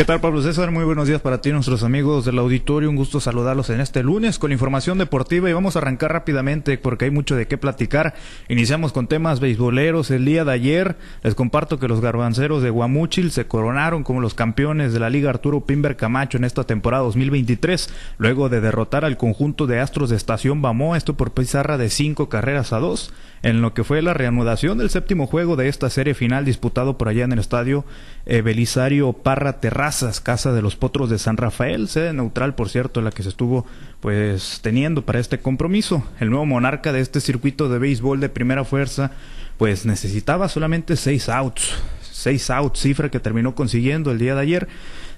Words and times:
¿Qué 0.00 0.06
tal, 0.06 0.22
Pablo 0.22 0.40
César? 0.40 0.70
Muy 0.70 0.84
buenos 0.84 1.08
días 1.08 1.20
para 1.20 1.42
ti, 1.42 1.52
nuestros 1.52 1.82
amigos 1.82 2.24
del 2.24 2.38
auditorio. 2.38 2.88
Un 2.88 2.96
gusto 2.96 3.20
saludarlos 3.20 3.68
en 3.68 3.82
este 3.82 4.02
lunes 4.02 4.38
con 4.38 4.50
información 4.50 4.96
deportiva 4.96 5.50
y 5.50 5.52
vamos 5.52 5.76
a 5.76 5.80
arrancar 5.80 6.10
rápidamente 6.10 6.78
porque 6.78 7.04
hay 7.04 7.10
mucho 7.10 7.36
de 7.36 7.46
qué 7.46 7.58
platicar. 7.58 8.14
Iniciamos 8.48 8.94
con 8.94 9.08
temas 9.08 9.40
beisboleros. 9.40 10.10
El 10.10 10.24
día 10.24 10.46
de 10.46 10.52
ayer 10.52 10.96
les 11.22 11.34
comparto 11.34 11.78
que 11.78 11.86
los 11.86 12.00
garbanceros 12.00 12.62
de 12.62 12.70
Guamúchil 12.70 13.30
se 13.30 13.46
coronaron 13.46 14.02
como 14.02 14.22
los 14.22 14.32
campeones 14.32 14.94
de 14.94 15.00
la 15.00 15.10
Liga 15.10 15.28
Arturo 15.28 15.66
Pimber 15.66 15.98
Camacho 15.98 16.38
en 16.38 16.44
esta 16.44 16.64
temporada 16.64 17.04
2023, 17.04 17.90
luego 18.16 18.48
de 18.48 18.62
derrotar 18.62 19.04
al 19.04 19.18
conjunto 19.18 19.66
de 19.66 19.80
Astros 19.80 20.08
de 20.08 20.16
Estación 20.16 20.62
Bamó, 20.62 20.96
esto 20.96 21.18
por 21.18 21.32
pizarra 21.32 21.76
de 21.76 21.90
cinco 21.90 22.30
carreras 22.30 22.72
a 22.72 22.78
dos, 22.78 23.12
en 23.42 23.60
lo 23.60 23.74
que 23.74 23.84
fue 23.84 24.00
la 24.00 24.14
reanudación 24.14 24.78
del 24.78 24.88
séptimo 24.88 25.26
juego 25.26 25.56
de 25.56 25.68
esta 25.68 25.90
serie 25.90 26.14
final 26.14 26.46
disputado 26.46 26.96
por 26.96 27.08
allá 27.08 27.24
en 27.24 27.32
el 27.32 27.38
estadio 27.38 27.84
eh, 28.24 28.42
Belisario 28.42 29.12
Parra 29.12 29.60
Terrazas 29.90 30.20
casa 30.20 30.52
de 30.52 30.62
los 30.62 30.76
Potros 30.76 31.10
de 31.10 31.18
San 31.18 31.36
Rafael, 31.36 31.88
sede 31.88 32.12
neutral, 32.12 32.54
por 32.54 32.68
cierto, 32.68 33.00
la 33.00 33.10
que 33.10 33.24
se 33.24 33.28
estuvo 33.28 33.66
pues 33.98 34.60
teniendo 34.62 35.04
para 35.04 35.18
este 35.18 35.40
compromiso. 35.40 36.04
El 36.20 36.30
nuevo 36.30 36.46
monarca 36.46 36.92
de 36.92 37.00
este 37.00 37.20
circuito 37.20 37.68
de 37.68 37.80
béisbol 37.80 38.20
de 38.20 38.28
primera 38.28 38.64
fuerza, 38.64 39.10
pues 39.58 39.86
necesitaba 39.86 40.48
solamente 40.48 40.94
seis 40.94 41.28
outs, 41.28 41.74
seis 42.02 42.50
outs, 42.50 42.78
cifra 42.78 43.10
que 43.10 43.18
terminó 43.18 43.56
consiguiendo 43.56 44.12
el 44.12 44.20
día 44.20 44.36
de 44.36 44.40
ayer. 44.42 44.68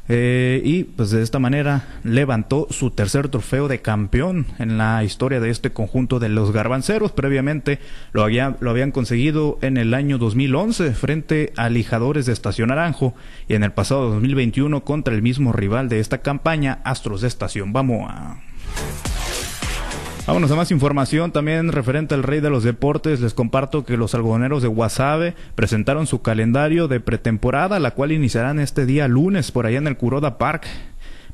Eh, 0.09 0.61
y 0.65 0.85
pues 0.85 1.11
de 1.11 1.23
esta 1.23 1.39
manera 1.39 1.85
levantó 2.03 2.67
su 2.71 2.91
tercer 2.91 3.29
trofeo 3.29 3.69
de 3.69 3.81
campeón 3.81 4.47
en 4.59 4.77
la 4.77 5.05
historia 5.05 5.39
de 5.39 5.51
este 5.51 5.73
conjunto 5.73 6.19
de 6.19 6.29
los 6.29 6.53
garbanceros. 6.53 7.13
Previamente 7.13 7.79
lo, 8.13 8.27
lo 8.29 8.71
habían 8.71 8.91
conseguido 8.91 9.59
en 9.63 9.77
el 9.77 9.95
año 9.95 10.19
2011 10.19 10.93
frente 10.93 11.53
a 11.57 11.69
Lijadores 11.69 12.27
de 12.27 12.33
Estación 12.33 12.69
Naranjo 12.69 13.15
y 13.49 13.55
en 13.55 13.63
el 13.63 13.73
pasado 13.73 14.11
2021 14.11 14.85
contra 14.85 15.15
el 15.15 15.23
mismo 15.23 15.53
rival 15.53 15.89
de 15.89 16.01
esta 16.01 16.19
campaña, 16.19 16.81
Astros 16.85 17.21
de 17.21 17.29
Estación 17.29 17.73
Bamoa. 17.73 18.41
Vámonos 20.25 20.53
a 20.53 20.57
más 20.57 20.71
información 20.71 21.33
también 21.33 21.73
referente 21.73 22.15
al 22.15 22.23
rey 22.23 22.39
de 22.39 22.49
los 22.49 22.63
deportes. 22.63 23.21
Les 23.21 23.35
comparto 23.35 23.85
que 23.85 23.97
los 23.97 24.15
algodoneros 24.15 24.63
de 24.63 24.69
Guasave 24.69 25.35
presentaron 25.57 26.07
su 26.07 26.23
calendario 26.23 26.87
de 26.87 27.01
pretemporada, 27.01 27.81
la 27.81 27.91
cual 27.91 28.13
iniciarán 28.13 28.61
este 28.61 28.87
día 28.87 29.09
lunes 29.09 29.51
por 29.51 29.67
allá 29.67 29.79
en 29.79 29.89
el 29.89 29.97
Kuroda 29.97 30.39
Park. 30.39 30.69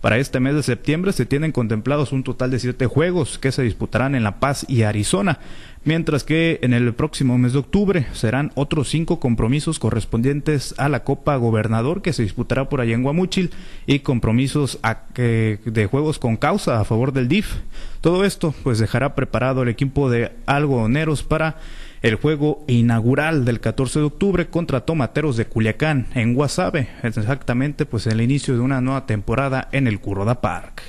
Para 0.00 0.18
este 0.18 0.38
mes 0.38 0.54
de 0.54 0.62
septiembre 0.62 1.12
se 1.12 1.26
tienen 1.26 1.52
contemplados 1.52 2.12
un 2.12 2.22
total 2.22 2.50
de 2.50 2.60
siete 2.60 2.86
juegos 2.86 3.38
que 3.38 3.50
se 3.50 3.62
disputarán 3.62 4.14
en 4.14 4.22
La 4.22 4.38
Paz 4.38 4.64
y 4.68 4.82
Arizona 4.82 5.40
mientras 5.84 6.22
que 6.22 6.58
en 6.62 6.74
el 6.74 6.92
próximo 6.94 7.38
mes 7.38 7.54
de 7.54 7.60
octubre 7.60 8.06
serán 8.12 8.52
otros 8.54 8.90
cinco 8.90 9.20
compromisos 9.20 9.78
correspondientes 9.78 10.74
a 10.76 10.88
la 10.88 11.02
Copa 11.02 11.36
Gobernador 11.36 12.02
que 12.02 12.12
se 12.12 12.22
disputará 12.22 12.68
por 12.68 12.80
allá 12.80 12.94
en 12.94 13.02
Guamúchil 13.02 13.50
y 13.86 14.00
compromisos 14.00 14.78
de 15.14 15.88
juegos 15.90 16.18
con 16.18 16.36
causa 16.36 16.78
a 16.78 16.84
favor 16.84 17.12
del 17.12 17.28
DIF. 17.28 17.54
Todo 18.00 18.24
esto 18.24 18.54
pues 18.62 18.78
dejará 18.78 19.14
preparado 19.14 19.62
el 19.62 19.70
equipo 19.70 20.10
de 20.10 20.32
algodoneros 20.46 21.22
para 21.22 21.56
el 22.02 22.16
juego 22.16 22.64
inaugural 22.66 23.44
del 23.44 23.60
14 23.60 24.00
de 24.00 24.04
octubre 24.04 24.48
contra 24.48 24.84
Tomateros 24.84 25.36
de 25.36 25.46
Culiacán 25.46 26.06
en 26.14 26.34
Guasave, 26.34 26.88
exactamente 27.02 27.86
pues 27.86 28.06
el 28.06 28.20
inicio 28.20 28.54
de 28.54 28.60
una 28.60 28.80
nueva 28.80 29.06
temporada 29.06 29.68
en 29.72 29.86
el 29.86 30.00
Curoda 30.00 30.40
Park. 30.40 30.82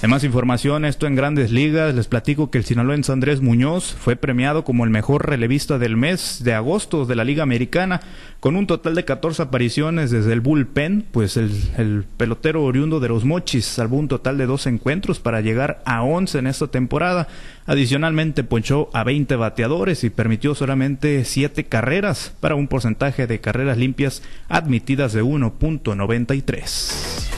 En 0.00 0.10
más 0.10 0.22
información, 0.22 0.84
esto 0.84 1.08
en 1.08 1.16
grandes 1.16 1.50
ligas, 1.50 1.92
les 1.92 2.06
platico 2.06 2.52
que 2.52 2.58
el 2.58 2.64
sinaloense 2.64 3.10
Andrés 3.10 3.40
Muñoz 3.40 3.96
fue 3.98 4.14
premiado 4.14 4.62
como 4.62 4.84
el 4.84 4.90
mejor 4.90 5.28
relevista 5.28 5.76
del 5.76 5.96
mes 5.96 6.42
de 6.44 6.54
agosto 6.54 7.04
de 7.04 7.16
la 7.16 7.24
Liga 7.24 7.42
Americana, 7.42 8.00
con 8.38 8.54
un 8.54 8.68
total 8.68 8.94
de 8.94 9.04
14 9.04 9.42
apariciones 9.42 10.12
desde 10.12 10.32
el 10.32 10.40
bullpen, 10.40 11.04
pues 11.10 11.36
el, 11.36 12.04
pelotero 12.16 12.62
oriundo 12.62 13.00
de 13.00 13.08
los 13.08 13.24
Mochis 13.24 13.64
salvó 13.64 13.96
un 13.96 14.06
total 14.06 14.38
de 14.38 14.46
dos 14.46 14.68
encuentros 14.68 15.18
para 15.18 15.40
llegar 15.40 15.82
a 15.84 16.04
11 16.04 16.38
en 16.38 16.46
esta 16.46 16.68
temporada. 16.68 17.26
Adicionalmente 17.66 18.44
ponchó 18.44 18.90
a 18.92 19.02
20 19.02 19.34
bateadores 19.34 20.04
y 20.04 20.10
permitió 20.10 20.54
solamente 20.54 21.24
7 21.24 21.64
carreras 21.64 22.32
para 22.38 22.54
un 22.54 22.68
porcentaje 22.68 23.26
de 23.26 23.40
carreras 23.40 23.76
limpias 23.76 24.22
admitidas 24.48 25.12
de 25.12 25.24
1.93. 25.24 27.37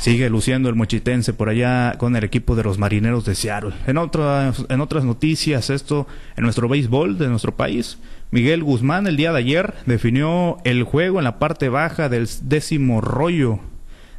Sigue 0.00 0.30
luciendo 0.30 0.70
el 0.70 0.76
mochitense 0.76 1.34
por 1.34 1.50
allá 1.50 1.96
con 1.98 2.16
el 2.16 2.24
equipo 2.24 2.56
de 2.56 2.62
los 2.62 2.78
marineros 2.78 3.26
de 3.26 3.34
Seattle. 3.34 3.74
En, 3.86 3.98
otras, 3.98 4.64
en 4.70 4.80
otras 4.80 5.04
noticias, 5.04 5.68
esto 5.68 6.06
en 6.38 6.44
nuestro 6.44 6.70
béisbol 6.70 7.18
de 7.18 7.28
nuestro 7.28 7.54
país, 7.54 7.98
Miguel 8.30 8.64
Guzmán 8.64 9.06
el 9.06 9.18
día 9.18 9.30
de 9.30 9.40
ayer 9.40 9.74
definió 9.84 10.56
el 10.64 10.84
juego 10.84 11.18
en 11.18 11.24
la 11.24 11.38
parte 11.38 11.68
baja 11.68 12.08
del 12.08 12.26
décimo 12.44 13.02
rollo 13.02 13.60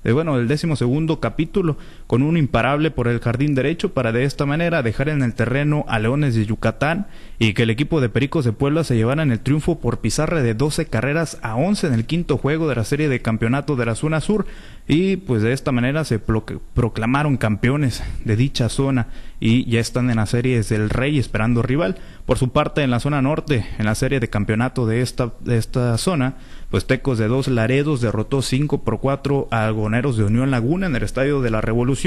de 0.03 0.13
bueno, 0.13 0.37
el 0.37 0.47
décimo 0.47 0.75
segundo 0.75 1.19
capítulo, 1.19 1.77
con 2.11 2.23
un 2.23 2.35
imparable 2.35 2.91
por 2.91 3.07
el 3.07 3.21
jardín 3.21 3.55
derecho 3.55 3.93
para 3.93 4.11
de 4.11 4.25
esta 4.25 4.45
manera 4.45 4.83
dejar 4.83 5.07
en 5.07 5.21
el 5.21 5.33
terreno 5.33 5.85
a 5.87 5.97
Leones 5.97 6.35
de 6.35 6.45
Yucatán 6.45 7.07
y 7.39 7.53
que 7.53 7.63
el 7.63 7.69
equipo 7.69 8.01
de 8.01 8.09
Pericos 8.09 8.43
de 8.43 8.51
Puebla 8.51 8.83
se 8.83 8.97
llevara 8.97 9.23
el 9.23 9.39
triunfo 9.39 9.79
por 9.79 10.01
pizarra 10.01 10.41
de 10.41 10.53
12 10.53 10.87
carreras 10.87 11.39
a 11.41 11.55
11 11.55 11.87
en 11.87 11.93
el 11.93 12.03
quinto 12.03 12.37
juego 12.37 12.67
de 12.67 12.75
la 12.75 12.83
serie 12.83 13.07
de 13.07 13.21
campeonato 13.21 13.77
de 13.77 13.85
la 13.85 13.95
zona 13.95 14.19
sur 14.19 14.45
y 14.89 15.15
pues 15.15 15.41
de 15.41 15.53
esta 15.53 15.71
manera 15.71 16.03
se 16.03 16.19
proclamaron 16.19 17.37
campeones 17.37 18.03
de 18.25 18.35
dicha 18.35 18.67
zona 18.67 19.07
y 19.39 19.63
ya 19.69 19.79
están 19.79 20.09
en 20.09 20.17
la 20.17 20.25
serie 20.25 20.61
del 20.63 20.89
Rey 20.89 21.17
esperando 21.17 21.61
rival. 21.61 21.97
Por 22.25 22.37
su 22.37 22.49
parte, 22.49 22.83
en 22.83 22.91
la 22.91 22.99
zona 22.99 23.21
norte, 23.21 23.65
en 23.77 23.85
la 23.85 23.95
serie 23.95 24.19
de 24.19 24.29
campeonato 24.29 24.85
de 24.85 25.01
esta, 25.01 25.31
de 25.39 25.57
esta 25.57 25.97
zona, 25.97 26.35
pues 26.69 26.85
Tecos 26.85 27.17
de 27.17 27.27
Dos 27.27 27.47
Laredos 27.47 28.01
derrotó 28.01 28.41
5 28.41 28.83
por 28.83 28.99
4 28.99 29.47
a 29.49 29.65
Algoneros 29.65 30.17
de 30.17 30.25
Unión 30.25 30.51
Laguna 30.51 30.87
en 30.87 30.95
el 30.95 31.03
Estadio 31.03 31.41
de 31.41 31.51
la 31.51 31.61
Revolución 31.61 32.00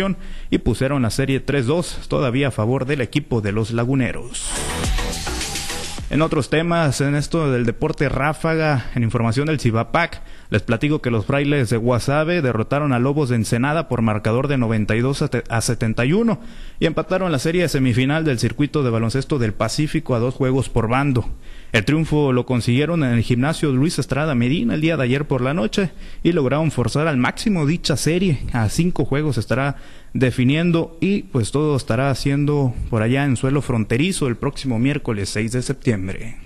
y 0.50 0.58
pusieron 0.58 1.02
la 1.02 1.10
serie 1.10 1.44
3-2 1.44 2.08
todavía 2.08 2.48
a 2.48 2.50
favor 2.50 2.86
del 2.86 3.00
equipo 3.00 3.40
de 3.40 3.52
los 3.52 3.70
Laguneros. 3.70 4.50
En 6.10 6.22
otros 6.22 6.50
temas, 6.50 7.00
en 7.00 7.14
esto 7.14 7.50
del 7.50 7.64
deporte 7.64 8.08
ráfaga, 8.08 8.90
en 8.94 9.02
información 9.02 9.46
del 9.46 9.58
Cibapac, 9.58 10.22
les 10.50 10.62
platico 10.62 11.00
que 11.00 11.10
los 11.10 11.24
frailes 11.24 11.70
de 11.70 11.76
Guasave 11.76 12.42
derrotaron 12.42 12.92
a 12.92 12.98
Lobos 12.98 13.30
de 13.30 13.36
Ensenada 13.36 13.88
por 13.88 14.02
marcador 14.02 14.46
de 14.46 14.58
92 14.58 15.24
a 15.48 15.60
71 15.60 16.40
y 16.78 16.86
empataron 16.86 17.32
la 17.32 17.38
serie 17.38 17.68
semifinal 17.68 18.24
del 18.24 18.38
circuito 18.38 18.82
de 18.82 18.90
baloncesto 18.90 19.38
del 19.38 19.54
Pacífico 19.54 20.14
a 20.14 20.18
dos 20.18 20.34
juegos 20.34 20.68
por 20.68 20.88
bando. 20.88 21.30
El 21.74 21.84
triunfo 21.84 22.32
lo 22.32 22.46
consiguieron 22.46 23.02
en 23.02 23.14
el 23.14 23.22
gimnasio 23.22 23.72
Luis 23.72 23.98
Estrada 23.98 24.36
Medina 24.36 24.74
el 24.74 24.80
día 24.80 24.96
de 24.96 25.02
ayer 25.02 25.26
por 25.26 25.40
la 25.40 25.54
noche 25.54 25.90
y 26.22 26.30
lograron 26.30 26.70
forzar 26.70 27.08
al 27.08 27.16
máximo 27.16 27.66
dicha 27.66 27.96
serie. 27.96 28.38
A 28.52 28.68
cinco 28.68 29.04
juegos 29.04 29.38
estará 29.38 29.74
definiendo 30.12 30.96
y 31.00 31.24
pues 31.24 31.50
todo 31.50 31.74
estará 31.74 32.10
haciendo 32.10 32.72
por 32.90 33.02
allá 33.02 33.24
en 33.24 33.36
suelo 33.36 33.60
fronterizo 33.60 34.28
el 34.28 34.36
próximo 34.36 34.78
miércoles 34.78 35.30
6 35.30 35.50
de 35.50 35.62
septiembre. 35.62 36.36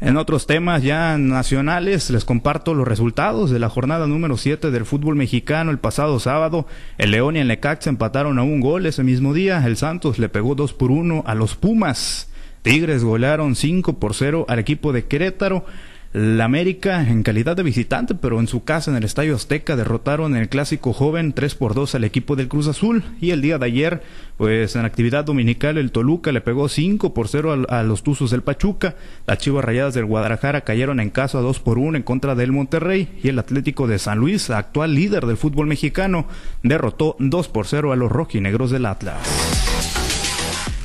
En 0.00 0.16
otros 0.16 0.48
temas 0.48 0.82
ya 0.82 1.16
nacionales, 1.16 2.10
les 2.10 2.24
comparto 2.24 2.74
los 2.74 2.88
resultados 2.88 3.52
de 3.52 3.60
la 3.60 3.68
jornada 3.68 4.08
número 4.08 4.36
7 4.36 4.72
del 4.72 4.84
fútbol 4.84 5.14
mexicano 5.14 5.70
el 5.70 5.78
pasado 5.78 6.18
sábado. 6.18 6.66
El 6.98 7.12
León 7.12 7.36
y 7.36 7.38
el 7.38 7.46
Necaxa 7.46 7.88
empataron 7.88 8.40
a 8.40 8.42
un 8.42 8.58
gol 8.58 8.84
ese 8.84 9.04
mismo 9.04 9.32
día. 9.32 9.64
El 9.64 9.76
Santos 9.76 10.18
le 10.18 10.28
pegó 10.28 10.56
2 10.56 10.72
por 10.72 10.90
1 10.90 11.22
a 11.24 11.36
los 11.36 11.54
Pumas. 11.54 12.31
Tigres 12.62 13.04
golearon 13.04 13.56
5 13.56 13.98
por 13.98 14.14
0 14.14 14.46
al 14.48 14.58
equipo 14.58 14.92
de 14.92 15.04
Querétaro. 15.04 15.66
La 16.12 16.44
América, 16.44 17.08
en 17.08 17.22
calidad 17.22 17.56
de 17.56 17.62
visitante, 17.62 18.14
pero 18.14 18.38
en 18.38 18.46
su 18.46 18.64
casa 18.64 18.90
en 18.90 18.98
el 18.98 19.04
Estadio 19.04 19.34
Azteca, 19.34 19.76
derrotaron 19.76 20.36
en 20.36 20.42
el 20.42 20.50
clásico 20.50 20.92
joven 20.92 21.32
3 21.32 21.54
por 21.54 21.72
2 21.72 21.94
al 21.94 22.04
equipo 22.04 22.36
del 22.36 22.48
Cruz 22.48 22.68
Azul. 22.68 23.02
Y 23.18 23.30
el 23.30 23.40
día 23.40 23.56
de 23.56 23.64
ayer, 23.64 24.02
pues 24.36 24.76
en 24.76 24.84
actividad 24.84 25.24
dominical, 25.24 25.78
el 25.78 25.90
Toluca 25.90 26.30
le 26.30 26.42
pegó 26.42 26.68
5 26.68 27.14
por 27.14 27.28
0 27.28 27.64
a, 27.66 27.82
los 27.82 28.02
Tuzos 28.02 28.30
del 28.30 28.42
Pachuca. 28.42 28.94
Las 29.26 29.38
Chivas 29.38 29.64
Rayadas 29.64 29.94
del 29.94 30.04
Guadalajara 30.04 30.60
cayeron 30.60 31.00
en 31.00 31.08
casa 31.08 31.40
2 31.40 31.60
por 31.60 31.78
1 31.78 31.96
en 31.96 32.02
contra 32.02 32.34
del 32.34 32.52
Monterrey. 32.52 33.08
Y 33.22 33.28
el 33.28 33.38
Atlético 33.38 33.86
de 33.86 33.98
San 33.98 34.18
Luis, 34.18 34.50
actual 34.50 34.94
líder 34.94 35.24
del 35.24 35.38
fútbol 35.38 35.66
mexicano, 35.66 36.26
derrotó 36.62 37.16
2 37.20 37.48
por 37.48 37.66
0 37.66 37.90
a 37.90 37.96
los 37.96 38.12
rojinegros 38.12 38.70
del 38.70 38.84
Atlas. 38.84 39.61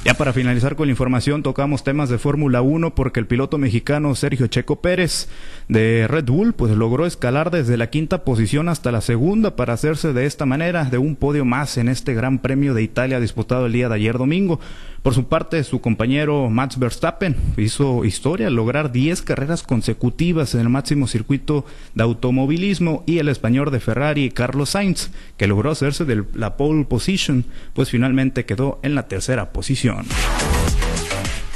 Ya 0.08 0.14
para 0.14 0.32
finalizar 0.32 0.78
con 0.78 0.88
la 0.88 0.92
información, 0.92 1.44
tocamos 1.44 1.84
temas 1.84 2.08
de 2.08 2.18
Fórmula 2.18 2.62
1 2.62 2.96
porque 2.96 3.20
el 3.20 3.28
piloto 3.28 3.58
mexicano 3.58 4.16
Sergio 4.16 4.48
Checo 4.48 4.80
Pérez 4.80 5.28
de 5.68 6.08
Red 6.08 6.28
Bull 6.28 6.54
pues 6.54 6.72
logró 6.72 7.06
escalar 7.06 7.52
desde 7.52 7.76
la 7.76 7.90
quinta 7.90 8.24
posición 8.24 8.70
hasta 8.70 8.94
la 8.94 9.02
segunda 9.02 9.58
para 9.58 9.74
hacerse 9.74 10.14
de 10.14 10.26
esta 10.26 10.46
manera 10.46 10.86
de 10.86 10.98
un 10.98 11.18
podio 11.18 11.44
más 11.44 11.78
en 11.78 11.90
este 11.90 12.14
Gran 12.14 12.40
Premio 12.40 12.74
de 12.74 12.84
Italia 12.84 13.20
disputado 13.20 13.66
el 13.66 13.74
día 13.74 13.90
de 13.90 13.96
ayer 13.96 14.18
domingo. 14.18 14.62
Por 15.08 15.14
su 15.14 15.24
parte, 15.24 15.64
su 15.64 15.80
compañero 15.80 16.50
Max 16.50 16.78
Verstappen 16.78 17.34
hizo 17.56 18.04
historia 18.04 18.48
al 18.48 18.56
lograr 18.56 18.92
10 18.92 19.22
carreras 19.22 19.64
consecutivas 19.64 20.54
en 20.54 20.60
el 20.60 20.68
máximo 20.68 21.08
circuito 21.08 21.64
de 21.96 22.04
automovilismo 22.04 23.06
y 23.06 23.20
el 23.20 23.30
español 23.30 23.72
de 23.72 23.80
Ferrari 23.80 24.30
Carlos 24.32 24.72
Sainz, 24.72 25.12
que 25.38 25.48
logró 25.48 25.72
hacerse 25.72 26.04
de 26.04 26.26
la 26.34 26.58
pole 26.58 26.84
position, 26.84 27.46
pues 27.74 27.90
finalmente 27.90 28.44
quedó 28.44 28.82
en 28.84 28.96
la 28.96 29.08
tercera 29.08 29.54
posición. 29.54 30.06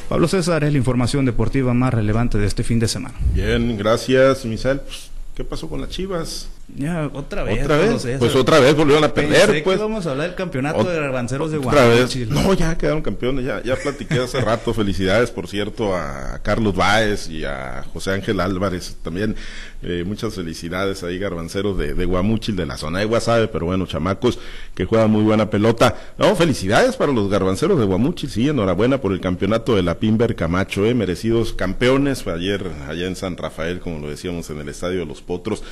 Pablo 0.08 0.30
César 0.30 0.64
es 0.64 0.72
la 0.72 0.78
información 0.78 1.26
deportiva 1.26 1.74
más 1.74 1.94
relevante 1.94 2.38
de 2.38 2.48
este 2.48 2.64
fin 2.64 2.80
de 2.80 2.88
semana. 2.88 3.16
Bien, 3.34 3.78
gracias, 3.78 4.46
Michel. 4.46 4.80
¿Qué 5.36 5.44
pasó 5.44 5.68
con 5.68 5.82
las 5.82 5.90
Chivas? 5.90 6.48
Ya, 6.76 7.10
otra 7.14 7.44
vez. 7.44 7.64
¿Otra 7.64 7.78
vez? 7.78 8.08
Pues 8.20 8.36
otra 8.36 8.60
vez 8.60 8.76
volvieron 8.76 9.04
a 9.04 9.14
perder, 9.14 9.48
Pensé 9.48 9.62
pues. 9.64 9.78
que 9.78 9.84
íbamos 9.84 10.06
a 10.06 10.12
hablar 10.12 10.28
del 10.28 10.36
campeonato 10.36 10.84
de 10.84 11.00
garbanceros 11.00 11.52
de. 11.52 11.58
Guanajuato. 11.58 12.18
No, 12.30 12.54
ya 12.54 12.78
quedaron 12.78 13.02
campeones, 13.02 13.46
ya, 13.46 13.62
ya 13.64 13.76
platiqué 13.76 14.20
hace 14.20 14.40
rato. 14.42 14.74
Felicidades, 14.74 15.32
por 15.32 15.48
cierto, 15.48 15.96
a 15.96 16.40
Carlos 16.44 16.76
Báez 16.76 17.30
y 17.30 17.44
a 17.46 17.84
José 17.94 18.12
Ángel 18.12 18.40
Álvarez. 18.40 18.98
También 19.04 19.36
eh, 19.84 20.04
muchas 20.06 20.36
felicidades 20.36 21.04
ahí, 21.04 21.18
garbanceros 21.18 21.78
de, 21.78 21.94
de 21.94 22.06
Guamuchil, 22.06 22.56
de 22.56 22.66
la 22.66 22.78
zona 22.78 23.00
de 23.00 23.06
Guasave, 23.06 23.48
pero 23.48 23.66
bueno, 23.66 23.86
chamacos 23.86 24.40
que 24.76 24.86
juegan 24.86 25.12
muy 25.12 25.24
buena 25.24 25.50
pelota. 25.50 25.96
No, 26.18 26.36
felicidades 26.36 26.96
para 26.96 27.12
los 27.12 27.30
garbanceros 27.30 27.80
de 27.80 27.86
Guamuchil, 27.86 28.30
sí, 28.30 28.48
enhorabuena 28.48 29.00
por 29.00 29.12
el 29.12 29.20
campeonato 29.20 29.76
de 29.76 29.84
la 29.84 30.00
Pimber 30.00 30.36
Camacho, 30.36 30.86
eh, 30.86 30.94
merecidos 30.94 31.54
campeones. 31.54 32.24
Fue 32.24 32.34
ayer 32.34 32.66
allá 32.88 33.08
en 33.08 33.16
San 33.16 33.38
Rafael, 33.38 33.80
como 33.80 34.00
lo 34.00 34.10
decíamos 34.10 34.50
en 34.50 34.60
el 34.60 34.70
estadio 34.70 35.00
de 35.00 35.06
los 35.06 35.22
Potros 35.22 35.64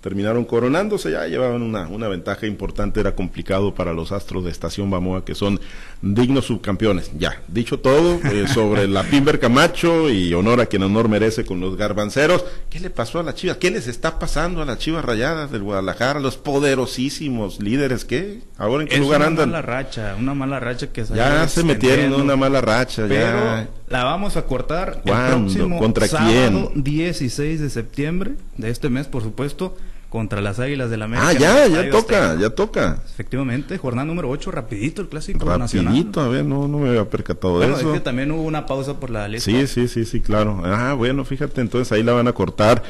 terminaron 0.00 0.44
coronándose, 0.44 1.10
ya 1.10 1.26
llevaban 1.26 1.62
una, 1.62 1.88
una 1.88 2.08
ventaja 2.08 2.46
importante, 2.46 3.00
era 3.00 3.14
complicado 3.14 3.74
para 3.74 3.92
los 3.92 4.12
astros 4.12 4.44
de 4.44 4.50
Estación 4.50 4.90
Bamoa, 4.90 5.24
que 5.24 5.34
son 5.34 5.60
dignos 6.02 6.46
subcampeones. 6.46 7.10
Ya, 7.18 7.42
dicho 7.48 7.80
todo, 7.80 8.20
eh, 8.30 8.46
sobre 8.54 8.86
la 8.86 9.02
Pimber 9.02 9.40
Camacho 9.40 10.08
y 10.08 10.32
honor 10.34 10.60
a 10.60 10.66
quien 10.66 10.84
honor 10.84 11.08
merece 11.08 11.44
con 11.44 11.60
los 11.60 11.76
garbanceros, 11.76 12.44
¿qué 12.70 12.78
le 12.78 12.90
pasó 12.90 13.18
a 13.18 13.22
las 13.24 13.34
chivas? 13.34 13.56
¿Qué 13.56 13.70
les 13.70 13.88
está 13.88 14.18
pasando 14.18 14.62
a 14.62 14.64
las 14.64 14.78
chivas 14.78 15.04
rayadas 15.04 15.50
del 15.50 15.62
Guadalajara, 15.62 16.20
los 16.20 16.36
poderosísimos 16.36 17.60
líderes? 17.60 18.04
¿Qué? 18.04 18.40
¿Ahora 18.56 18.82
en 18.82 18.88
qué 18.88 18.94
es 18.96 19.00
lugar 19.00 19.22
andan? 19.22 19.48
Una 19.48 19.58
mala 19.58 19.62
racha, 19.62 20.16
una 20.18 20.34
mala 20.34 20.60
racha 20.60 20.92
que 20.92 21.04
Ya 21.04 21.48
se 21.48 21.64
metieron 21.64 22.06
en 22.06 22.14
una 22.14 22.36
mala 22.36 22.60
racha, 22.60 23.04
Pero 23.08 23.14
ya. 23.14 23.68
La 23.90 24.04
vamos 24.04 24.36
a 24.36 24.42
cortar 24.46 25.00
¿Cuándo? 25.04 25.36
el 25.36 25.42
próximo 25.42 25.78
¿Contra 25.78 26.06
sábado 26.08 26.70
quién? 26.72 26.84
16 26.84 27.60
de 27.60 27.70
septiembre 27.70 28.32
de 28.56 28.70
este 28.70 28.88
mes, 28.88 29.06
por 29.06 29.22
supuesto, 29.22 29.76
contra 30.08 30.40
las 30.40 30.58
Águilas 30.58 30.88
del 30.88 31.02
América. 31.02 31.28
Ah, 31.28 31.32
ya, 31.34 31.66
ya 31.66 31.90
toca, 31.90 32.30
Azteca. 32.30 32.40
ya 32.40 32.50
toca. 32.50 32.98
Efectivamente, 33.04 33.76
jornada 33.76 34.06
número 34.06 34.30
8, 34.30 34.50
rapidito 34.50 35.02
el 35.02 35.08
clásico 35.08 35.44
nacional. 35.58 35.92
Rapidito, 35.92 36.20
a 36.20 36.28
ver, 36.28 36.44
no, 36.44 36.66
no 36.66 36.78
me 36.78 36.88
había 36.88 37.04
percatado 37.08 37.60
de 37.60 37.66
eso. 37.66 37.88
es 37.88 37.98
que 37.98 38.00
también 38.00 38.30
hubo 38.32 38.42
una 38.42 38.64
pausa 38.64 38.98
por 38.98 39.10
la 39.10 39.28
lista. 39.28 39.50
Sí, 39.50 39.66
sí, 39.66 39.86
sí, 39.86 40.04
sí, 40.06 40.20
claro. 40.20 40.62
Ah, 40.64 40.94
bueno, 40.94 41.24
fíjate, 41.24 41.60
entonces 41.60 41.92
ahí 41.92 42.02
la 42.02 42.12
van 42.12 42.26
a 42.26 42.32
cortar. 42.32 42.82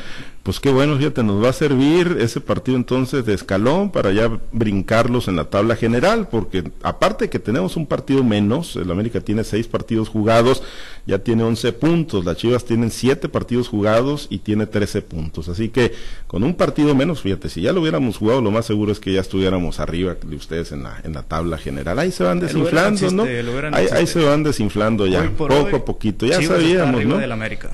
Pues 0.49 0.61
qué 0.61 0.71
bueno, 0.71 0.97
fíjate, 0.97 1.23
nos 1.23 1.45
va 1.45 1.51
a 1.51 1.53
servir 1.53 2.17
ese 2.21 2.41
partido 2.41 2.79
entonces 2.79 3.27
de 3.27 3.35
escalón 3.35 3.91
para 3.91 4.13
ya 4.13 4.31
brincarlos 4.51 5.29
en 5.29 5.37
la 5.37 5.45
tabla 5.51 5.77
general, 5.77 6.29
porque 6.31 6.65
aparte 6.83 7.29
que 7.29 7.39
tenemos 7.39 7.77
un 7.77 7.85
partido 7.85 8.25
menos, 8.25 8.75
el 8.77 8.91
América 8.91 9.21
tiene 9.21 9.45
seis 9.45 9.67
partidos 9.67 10.09
jugados, 10.09 10.63
ya 11.05 11.19
tiene 11.19 11.43
11 11.43 11.75
puntos, 11.75 12.25
las 12.25 12.39
Chivas 12.39 12.65
tienen 12.65 12.91
siete 12.91 13.29
partidos 13.29 13.69
jugados 13.69 14.27
y 14.31 14.39
tiene 14.39 14.65
13 14.65 15.03
puntos. 15.03 15.51
Así 15.51 15.69
que 15.69 15.93
con 16.27 16.43
un 16.43 16.55
partido 16.55 16.95
menos, 16.95 17.21
fíjate, 17.21 17.51
si 17.51 17.61
ya 17.61 17.75
lo 17.75 17.83
hubiéramos 17.83 18.17
jugado, 18.17 18.41
lo 18.41 18.51
más 18.51 18.65
seguro 18.65 18.91
es 18.91 19.01
que 19.01 19.13
ya 19.13 19.21
estuviéramos 19.21 19.81
arriba 19.81 20.17
de 20.23 20.35
ustedes 20.37 20.73
en 20.73 20.83
la, 20.83 20.99
en 21.05 21.13
la 21.13 21.25
tabla 21.25 21.59
general. 21.59 21.99
Ahí 21.99 22.11
se 22.11 22.25
van 22.25 22.41
desinflando, 22.41 23.11
no 23.11 23.25
Ahí, 23.73 24.07
se 24.07 24.25
van 24.25 24.45
desinflando 24.45 25.07
ya, 25.07 25.31
poco 25.31 25.55
hoy, 25.55 25.75
a 25.75 25.85
poquito. 25.85 26.25
Ya 26.25 26.39
Chivas 26.39 26.59
sabíamos, 26.59 27.05
¿no? 27.05 27.19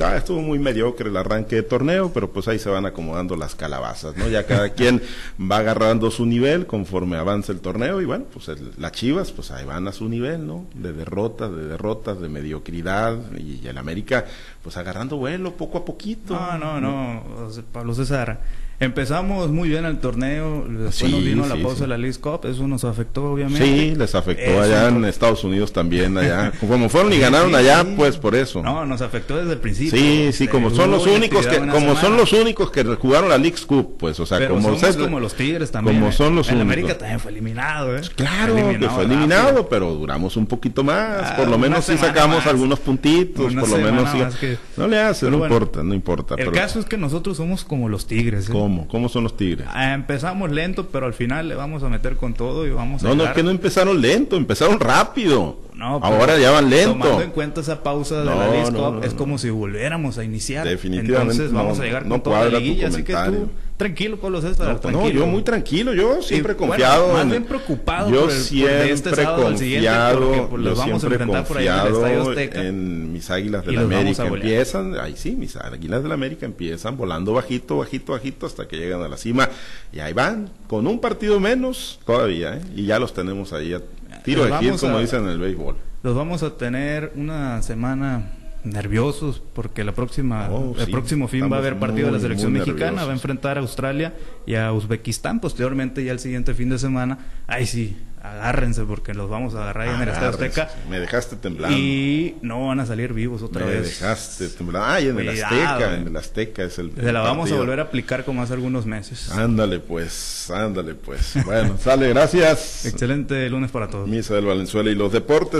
Ah, 0.00 0.17
estuvo 0.17 0.41
muy 0.41 0.59
mediocre 0.59 1.09
el 1.09 1.17
arranque 1.17 1.55
de 1.55 1.62
torneo, 1.62 2.11
pero 2.12 2.32
pues 2.32 2.49
ahí 2.49 2.59
se 2.64 2.70
van 2.70 2.87
acomodando 2.87 3.37
las 3.37 3.55
calabazas, 3.55 4.16
¿no? 4.16 4.26
Ya 4.28 4.44
cada 4.46 4.70
quien 4.75 5.00
va 5.40 5.58
agarrando 5.58 6.11
su 6.11 6.26
nivel 6.26 6.66
conforme 6.66 7.16
avanza 7.16 7.52
el 7.52 7.61
torneo 7.61 8.00
y 8.00 8.05
bueno, 8.06 8.25
pues 8.32 8.49
el- 8.49 8.72
las 8.78 8.90
Chivas 8.93 9.31
pues 9.31 9.50
ahí 9.52 9.64
van 9.64 9.87
a 9.87 9.93
su 9.93 10.08
nivel, 10.08 10.46
¿no? 10.46 10.66
De 10.75 10.93
derrotas, 10.93 11.55
de 11.55 11.66
derrotas, 11.69 12.20
de 12.20 12.28
mediocridad 12.28 13.16
y 13.38 13.66
el 13.66 13.78
América 13.78 14.25
pues 14.62 14.76
agarrando 14.76 15.16
vuelo 15.16 15.52
poco 15.56 15.78
a 15.78 15.84
poquito. 15.84 16.34
No, 16.34 16.58
no, 16.58 16.81
no, 16.81 17.22
o 17.46 17.50
sea, 17.50 17.62
Pablo 17.70 17.94
César. 17.94 18.40
Empezamos 18.81 19.50
muy 19.50 19.69
bien 19.69 19.85
el 19.85 19.99
torneo, 19.99 20.65
después 20.69 20.94
Sí, 20.97 21.09
nos 21.11 21.25
vino 21.25 21.47
la 21.47 21.55
sí, 21.55 21.62
pausa 21.62 21.76
sí. 21.76 21.81
de 21.82 21.88
la 21.88 21.99
League 21.99 22.19
Cup, 22.19 22.41
eso 22.44 22.67
nos 22.67 22.85
afectó 22.85 23.32
obviamente. 23.32 23.65
Sí, 23.65 23.94
les 23.94 24.15
afectó 24.15 24.61
allá 24.61 24.88
en 24.88 25.05
Estados 25.05 25.44
Unidos 25.44 25.73
también, 25.73 26.19
allá. 26.19 26.53
Como 26.61 26.88
fueron 26.88 27.12
y 27.12 27.19
ganaron 27.19 27.55
allá, 27.55 27.85
pues 27.97 28.17
por 28.17 28.35
eso. 28.35 28.62
No, 28.62 28.85
nos 28.85 29.00
afectó 29.00 29.37
desde 29.37 29.53
el 29.53 29.59
principio. 29.59 29.99
Sí, 29.99 30.31
sí, 30.32 30.49
como 30.49 30.69
Eh, 30.69 30.75
son 30.75 30.91
los 30.91 31.06
únicos 31.06 31.47
que, 31.47 31.59
como 31.69 31.94
son 31.97 32.17
los 32.17 32.32
únicos 32.32 32.71
que 32.71 32.82
jugaron 32.85 33.29
la 33.29 33.38
League 33.38 33.56
Cup, 33.67 33.97
pues, 33.99 34.19
o 34.21 34.26
sea, 34.26 34.38
Pero 34.38 34.55
como 34.55 34.76
somos 34.76 34.97
como 34.97 35.21
los 35.21 35.35
Tigres 35.35 35.71
también. 35.71 35.97
como 35.99 36.11
¿eh? 36.11 36.12
son 36.12 36.35
los 36.35 36.49
El 36.49 36.56
únicos. 36.56 36.73
América 36.73 36.99
también 36.99 37.21
fue 37.21 37.31
eliminado, 37.31 37.97
¿eh? 37.97 38.00
Claro, 38.17 38.55
que 38.56 38.62
fue 38.62 38.73
rápido. 38.79 39.03
eliminado, 39.03 39.69
pero 39.69 39.94
duramos 39.94 40.37
un 40.37 40.47
poquito 40.47 40.82
más. 40.82 41.31
Ah, 41.31 41.37
por 41.37 41.47
lo 41.49 41.56
una 41.56 41.69
menos 41.69 41.85
sí 41.85 41.97
sacamos 41.97 42.38
más. 42.38 42.47
algunos 42.49 42.81
puntitos, 42.81 43.53
Una 43.53 43.61
por 43.61 43.71
lo 43.71 43.79
menos 43.79 44.11
sí. 44.41 44.47
No 44.76 44.88
le 44.88 44.99
hace, 45.00 45.31
no 45.31 45.38
importa, 45.44 45.82
no 45.82 45.94
importa. 45.94 46.35
El 46.38 46.50
caso 46.50 46.81
es 46.81 46.85
que 46.87 46.97
nosotros 46.97 47.37
somos 47.37 47.65
como 47.65 47.88
los 47.88 48.06
Tigres. 48.06 48.49
¿Cómo? 48.64 48.88
¿Cómo 48.88 49.08
son 49.11 49.25
los 49.25 49.37
Tigres? 49.37 49.66
Ah, 49.72 49.93
Empezamos 49.94 50.50
lento, 50.50 50.88
pero 50.88 51.05
al 51.06 51.12
final 51.14 51.49
le 51.49 51.55
vamos 51.55 51.82
a 51.82 51.88
meter 51.90 52.16
con 52.16 52.32
todo 52.34 52.66
y 52.66 52.70
vamos 52.70 53.05
a 53.05 53.08
No, 53.08 53.14
no, 53.14 53.25
es 53.25 53.31
que 53.32 53.43
no 53.43 53.50
empezaron 53.50 54.00
lento, 54.00 54.37
empezaron 54.37 54.81
rápido. 54.81 55.58
No, 55.75 55.96
Ahora 56.02 56.38
ya 56.38 56.50
van 56.50 56.70
Tomando 56.70 57.05
lento. 57.08 57.22
en 57.22 57.31
cuenta 57.31 57.61
esa 57.61 57.82
pausa 57.82 58.20
de 58.20 58.25
No, 58.25 58.37
la 58.37 58.49
League 58.49 58.70
no, 58.70 58.90
no, 58.93 59.02
es 59.02 59.12
no. 59.12 59.19
como 59.19 59.37
si 59.38 59.50
volviéramos 59.50 60.16
a 60.19 60.25
iniciar. 60.25 60.66
Definitivamente 60.66 61.32
Entonces 61.32 61.52
vamos 61.52 61.76
no, 61.78 61.82
a 61.82 61.87
llegar 61.87 62.02
no 62.05 62.08
con 62.11 62.22
toda 62.22 62.49
la 62.49 62.58
liguilla, 62.58 62.88
así 62.88 63.02
que 63.02 63.12
tú. 63.12 63.50
Tranquilo, 63.76 64.19
Pablo 64.21 64.41
César, 64.41 64.67
No, 64.69 64.73
no, 64.75 64.81
tranquilo. 64.81 65.21
yo 65.21 65.26
muy 65.26 65.43
tranquilo, 65.43 65.94
yo 65.94 66.23
siempre 66.23 66.53
Y, 66.53 66.56
confiado. 66.56 67.03
bueno, 67.03 67.15
más 67.15 67.23
en- 67.25 67.31
bien 67.31 67.44
preocupado 67.44 68.11
yo 68.11 68.21
por 68.23 68.31
el- 68.31 68.37
por 68.37 68.44
siempre 68.44 68.91
este 68.93 69.15
sábado 69.15 69.47
al 69.49 69.59
siguiente, 69.59 69.88
confiado, 69.88 70.49
porque, 70.49 70.65
los 70.65 70.79
vamos 70.79 71.03
a 71.03 71.06
enfrentar 71.06 71.44
por 71.47 71.56
ahí 71.59 71.67
en 71.67 71.73
el 71.75 71.81
confiado 71.81 72.06
Estadio 72.06 72.31
Azteca. 72.31 72.62
en 72.62 73.12
mis 73.12 73.31
águilas 73.31 73.67
de 73.67 73.73
la 73.73 73.81
América 73.82 74.26
empiezan, 74.26 74.99
ahí 75.00 75.15
sí, 75.17 75.32
mis 75.37 75.56
águilas 75.56 76.03
de 76.03 76.09
la 76.09 76.15
América 76.15 76.47
empiezan 76.47 76.97
volando 76.97 77.32
bajito, 77.32 77.79
bajito, 77.79 78.12
bajito 78.12 78.47
hasta 78.47 78.69
que 78.69 78.76
llegan 78.76 79.03
a 79.03 79.09
la 79.09 79.17
cima 79.17 79.49
y 79.93 80.00
ahí 80.00 80.12
van, 80.12 80.50
con 80.69 80.87
un 80.87 81.00
partido 81.00 81.41
menos 81.41 81.99
todavía, 82.06 82.55
¿eh? 82.56 82.61
y 82.76 82.87
ya 82.87 82.99
los 82.99 83.12
tenemos 83.12 83.53
ahí 83.53 83.75
a 83.75 83.81
tiro 84.25 84.47
Los 84.47 84.61
de 84.61 84.71
hit, 84.71 84.81
como 84.81 84.99
dicen 85.00 85.25
en 85.25 85.31
el 85.31 85.38
béisbol. 85.38 85.76
Los 86.03 86.15
vamos 86.15 86.43
a 86.43 86.50
tener 86.56 87.12
una 87.17 87.61
semana 87.62 88.31
nerviosos 88.64 89.43
porque 89.52 89.84
la 89.84 89.93
próxima 89.93 90.49
Oh, 90.50 90.75
el 90.78 90.87
sí, 90.87 90.90
próximo 90.93 91.28
fin 91.28 91.50
va 91.52 91.56
a 91.56 91.58
haber 91.61 91.78
partido 91.78 92.06
de 92.06 92.12
la 92.12 92.20
selección 92.20 92.52
mexicana, 92.52 92.78
nerviosos. 92.87 93.06
va 93.08 93.11
a 93.12 93.14
enfrentar 93.14 93.56
a 93.58 93.61
Australia 93.61 94.14
y 94.46 94.55
a 94.55 94.72
Uzbekistán 94.72 95.40
posteriormente 95.40 96.02
ya 96.05 96.12
el 96.12 96.19
siguiente 96.19 96.55
fin 96.55 96.70
de 96.70 96.78
semana. 96.78 97.19
Ahí 97.46 97.66
sí, 97.66 97.96
agárrense 98.22 98.84
porque 98.84 99.12
los 99.12 99.28
vamos 99.28 99.55
a 99.55 99.62
agarrar 99.62 99.88
ahí 99.88 99.94
en 99.94 100.00
el 100.02 100.08
Estadio 100.08 100.31
Azteca 100.31 100.70
Me 100.88 100.99
dejaste 100.99 101.37
temblando. 101.37 101.76
y 101.76 102.37
no 102.40 102.66
van 102.69 102.81
a 102.81 102.87
salir 102.87 103.12
vivos 103.12 103.43
otra 103.43 103.66
me 103.66 103.72
vez. 103.72 104.00
dejaste 104.00 104.49
temblando. 104.49 104.88
Ay, 104.88 105.08
en 105.08 105.19
el 105.19 105.26
Cuidado, 105.26 105.55
Azteca, 105.56 105.94
eh. 105.94 105.99
en 106.00 106.08
el 106.08 106.16
Azteca 106.16 106.62
es 106.64 106.78
el. 106.78 106.93
Se 106.94 107.12
la 107.12 107.20
vamos 107.20 107.52
a 107.52 107.56
volver 107.56 107.81
a 107.81 107.82
aplicar 107.82 108.25
como 108.25 108.43
hace 108.43 108.55
algunos 108.55 108.87
meses. 108.87 109.31
Ándale 109.31 109.78
pues, 109.81 110.50
ándale 110.50 110.94
pues. 110.94 111.35
Bueno, 111.44 111.76
sale, 111.78 112.09
gracias. 112.09 112.87
Excelente 112.87 113.49
lunes 113.50 113.71
para 113.71 113.88
todos. 113.88 114.09
Misa 114.09 114.35
del 114.35 114.47
Valenzuela 114.47 114.90
y 114.90 114.94
los 114.94 115.12
deportes. 115.12 115.52